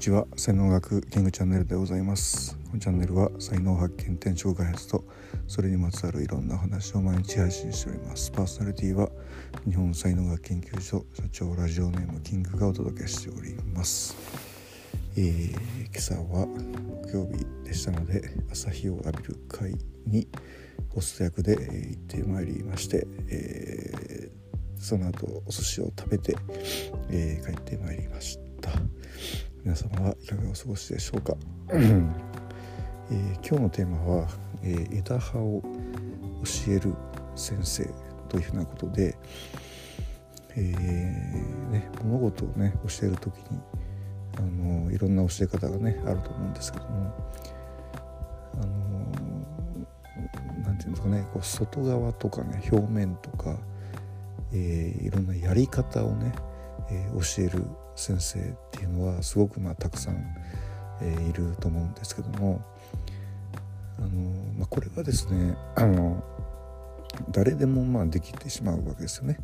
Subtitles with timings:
[0.00, 0.26] ちは。
[0.34, 2.56] 才能学キングチャンネルでございます。
[2.68, 5.04] このチャンネルは才能発見転職開発と
[5.46, 8.30] それにまつわるいろんな話を毎日配信しております。
[8.30, 9.10] パーソナリティは
[9.68, 14.16] 日本才能学研究所社長ラジオネームキングがお届けしております。
[15.18, 16.46] えー、今朝は
[17.04, 19.76] 木曜日でしたので朝日を浴びる会
[20.06, 20.26] に
[20.88, 26.34] ホスト役で、え行ってまいりまして、えー、その後お寿司を食べて、
[27.10, 28.70] えー、帰ってまいりました。
[29.62, 31.34] 皆様はいかがお過ごしでしょうか、
[31.68, 34.28] えー、今日のテーマは、
[34.62, 35.60] えー、枝葉を
[36.42, 36.94] 教える
[37.36, 37.86] 先生
[38.30, 39.18] というふうなことで、
[40.56, 43.60] えーね、物事をね教える時に
[44.38, 47.14] あのいろんな教え方がねあると思うんですけども
[48.54, 48.72] あの
[50.64, 53.58] なんていうんですかねこう外側とかね表面とか、
[54.54, 56.32] え、いろんなやり方をね、
[56.90, 57.64] え、教える
[57.96, 60.16] 先生っていうのはすごくまあたくさん、
[61.02, 62.64] え、いると思うんですけども
[63.98, 64.08] あの、
[64.58, 66.22] まあ、これはですねあの
[67.30, 69.38] 誰でもまあできてしまうわけですよね。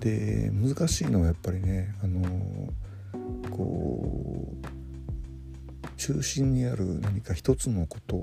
[0.00, 2.22] で難しいのはやっぱりねあの
[3.50, 4.66] こう
[5.96, 8.20] 中心にある何か一つのことっ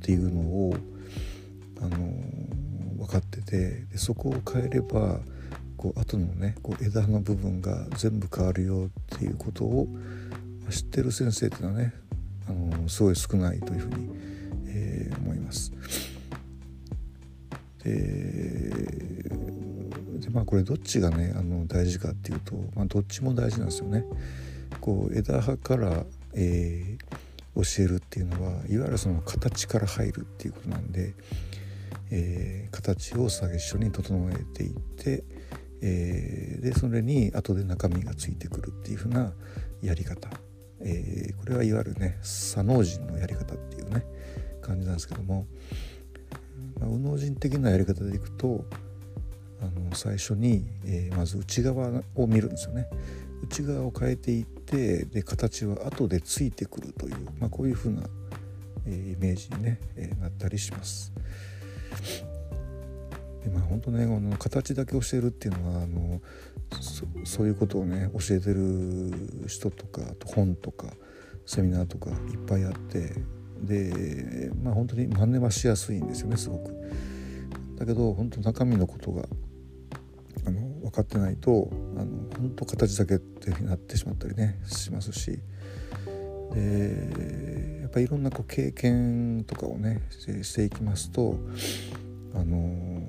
[0.00, 0.74] ていうのを
[1.80, 1.98] あの
[2.96, 5.20] 分かっててでそこを変えれば
[5.78, 9.88] こう後のねこう枝の部分が全部変わるよっていうことを
[10.68, 11.94] 知ってる先生っていうのはね
[12.48, 14.10] あのすごい少ないというふうに、
[14.66, 15.72] えー、思います。
[17.84, 18.72] で
[20.30, 24.04] まあこれどっちがねあの大事かっていうと、まあ、どっちも大事なんですよね。
[24.80, 31.14] こう枝葉から、えー、教えるっていうのはいわゆるその形から入るっていうことなんで、
[32.10, 35.24] えー、形を最初に整えていって、
[35.80, 39.32] えー、でそれに後で中身がついてくるっていうふうな
[39.82, 40.28] やり方、
[40.80, 44.04] えー、これはいわゆるね左脳人のやり方っていうね
[44.60, 45.46] 感じなんですけども、
[46.80, 48.64] まあ、右脳人的なやり方でいくと
[49.60, 52.88] あの最初に、えー、まず内側を見るんですよね。
[53.42, 58.02] 内側を変えていってで形は後でついてくるという、まあ、こういうふうな、
[58.86, 61.12] え、イメージにね、え、なったりします。
[63.44, 66.20] でまあ本当ねこの形だけ教えるっていうのはあの
[67.24, 70.88] そういうことをね教えてる人とかあと本とか
[71.46, 73.14] セミナーとかいっぱいあって
[73.62, 76.74] でまあ本当に真似はしやすいんですよねすごく。
[77.76, 79.22] だけど本当中身のことが
[80.44, 82.06] あの分かってないとあの
[82.36, 85.38] 本当形だけっていうふうになってしまったりねしますし
[86.52, 91.36] でやっぱりいろんなこう経験とかをねしていきますと
[92.34, 93.08] あの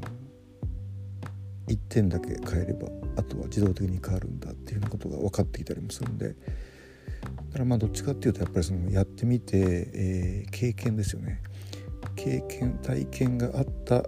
[1.70, 2.88] 1点だけ変えれば
[3.18, 6.34] あとは自動的に変わるんだっていうようなことが分かっていたりもするんでだ
[7.54, 11.42] からまあどっちかっていうとやっぱりそのやってみて、えー、経験ですよね
[12.16, 14.04] 経験体験があった、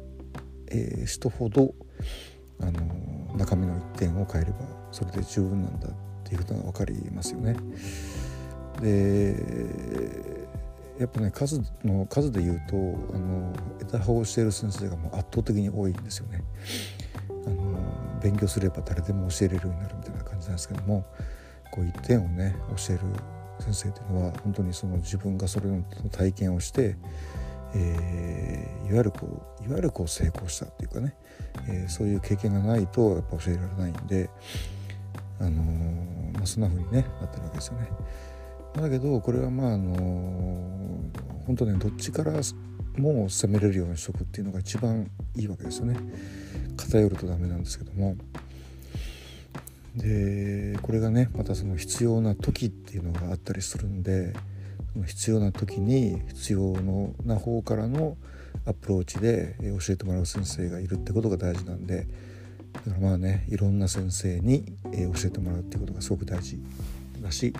[0.67, 1.73] えー、人ほど、
[2.59, 4.57] あのー、中身の1点を変えれば
[4.91, 5.91] それで十分なんだっ
[6.23, 7.55] ていうことが分かりますよね。
[8.81, 9.35] で
[10.99, 12.75] やっぱね数の数で言うと
[13.15, 16.43] あの枝葉をしている先生がもう圧倒的に多いんですよね。
[18.21, 21.05] 勉強すれば誰でも教えれるようになるみたいな感じなんですけども
[21.71, 23.03] こう一点をね教える
[23.59, 26.95] 先生というのは本当にその自分がそれの体験をして、
[27.75, 29.27] えー、いわゆるこ
[29.61, 31.15] ういわゆるこう成功したっていうかね、
[31.67, 34.29] えー、そういう経験がないとやっぱ教えられないんで、
[35.39, 37.87] あのー、まあ、そんな風にねなってるわけですよね。
[38.73, 39.93] だけどこれはまああの
[41.45, 42.41] 本当ねどっちから
[42.97, 45.97] も攻めれるようにしとくっていうのが一番いいわけですよね。
[46.77, 48.15] 偏るとダメなんですけども
[49.95, 54.33] でこれがねまたその必要な時っていうのがあったりするんで
[55.05, 56.73] 必要な時に必要
[57.25, 58.17] な方からの
[58.65, 62.07] アプローチで教えてもらう先生がいるってことが大事なんで
[62.73, 66.57] だからまあねいろんな先生に教えてもらうっていうことがすごく大事
[67.21, 67.53] だし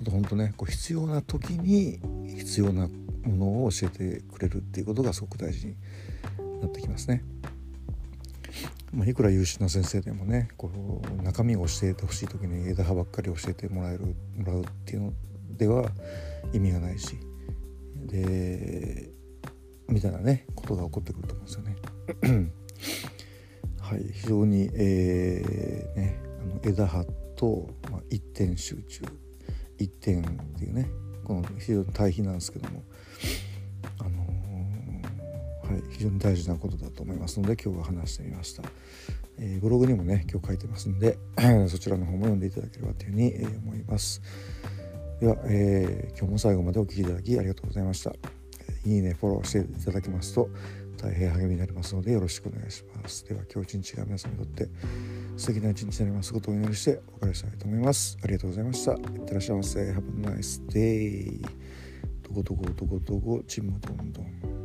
[0.00, 2.88] あと本当ねこう必要な時に必要な
[3.24, 5.74] ものを教えてくれるっていうことがすごく大事に
[6.60, 7.24] なってきますね。
[8.92, 10.70] まあ、いくら優秀な先生でもねこ
[11.20, 15.12] う中身を教えてほしい時に枝葉ばっかり教えてもらえるもらうっていうの
[15.56, 15.90] では
[16.52, 17.16] 意味がないし
[18.06, 19.10] で
[19.88, 21.76] みたいなねことが起こってくると思うんですよね。
[23.78, 27.04] はい、非常に、えーね、あの枝葉
[27.36, 29.02] と、まあ、一点集中
[29.78, 30.24] 一点っ
[30.58, 30.88] ていうね
[31.30, 32.82] この非常に対比なんですけども、
[34.00, 38.64] あのー、、非常に大事なことだと思いますので今日は話してみました、
[39.38, 41.18] えー、ブログにもね今日書いてますんで
[41.70, 44.20] そちらの方も読んでいただければというふうに、え思います。
[45.20, 48.12] では、えー、今日も最後までお聴きいただきありがとうございました。
[48.84, 50.48] いいねフォローしていただけますと
[51.00, 53.24] 大変励みになりますのでよろしくお願いします。
[53.28, 54.68] では今日一日が皆さんにとって
[55.40, 58.18] 素敵な一日になりますことをお祈りしてお別れしたいと思います。
[58.22, 58.92] ありがとうございました。
[58.92, 59.80] いってらっしゃいませ。
[59.80, 61.40] Have a nice day
[62.28, 63.42] どこどこどこどこ。
[63.48, 64.59] ちむどんどん。